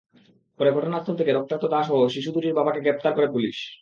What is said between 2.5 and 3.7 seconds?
বাবাকে গ্রেপ্তার করে পুলিশ।